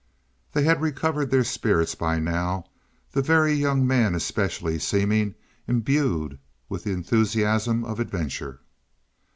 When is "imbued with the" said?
5.67-6.91